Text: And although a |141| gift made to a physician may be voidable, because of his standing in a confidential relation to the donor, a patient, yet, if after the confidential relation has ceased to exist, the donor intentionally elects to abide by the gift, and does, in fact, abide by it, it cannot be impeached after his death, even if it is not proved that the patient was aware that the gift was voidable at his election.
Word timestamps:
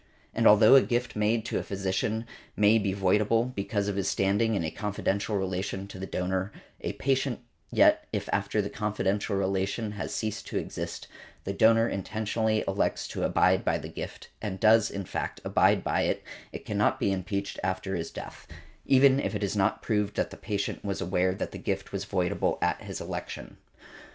And 0.33 0.47
although 0.47 0.75
a 0.75 0.81
|141| 0.81 0.87
gift 0.87 1.15
made 1.15 1.45
to 1.45 1.59
a 1.59 1.63
physician 1.63 2.25
may 2.57 2.79
be 2.79 2.91
voidable, 2.91 3.53
because 3.53 3.87
of 3.87 3.97
his 3.97 4.07
standing 4.09 4.55
in 4.55 4.63
a 4.63 4.71
confidential 4.71 5.37
relation 5.37 5.85
to 5.89 5.99
the 5.99 6.07
donor, 6.07 6.51
a 6.79 6.93
patient, 6.93 7.39
yet, 7.69 8.07
if 8.11 8.27
after 8.33 8.63
the 8.63 8.69
confidential 8.71 9.35
relation 9.35 9.91
has 9.91 10.11
ceased 10.11 10.47
to 10.47 10.57
exist, 10.57 11.07
the 11.43 11.53
donor 11.53 11.87
intentionally 11.87 12.63
elects 12.67 13.07
to 13.09 13.21
abide 13.21 13.63
by 13.63 13.77
the 13.77 13.89
gift, 13.89 14.29
and 14.41 14.59
does, 14.59 14.89
in 14.89 15.05
fact, 15.05 15.39
abide 15.45 15.83
by 15.83 16.01
it, 16.01 16.23
it 16.51 16.65
cannot 16.65 16.99
be 16.99 17.11
impeached 17.11 17.59
after 17.63 17.93
his 17.95 18.09
death, 18.09 18.47
even 18.87 19.19
if 19.19 19.35
it 19.35 19.43
is 19.43 19.55
not 19.55 19.83
proved 19.83 20.15
that 20.15 20.31
the 20.31 20.35
patient 20.35 20.83
was 20.83 20.99
aware 20.99 21.35
that 21.35 21.51
the 21.51 21.59
gift 21.59 21.91
was 21.91 22.05
voidable 22.05 22.57
at 22.59 22.81
his 22.81 22.99
election. 22.99 23.55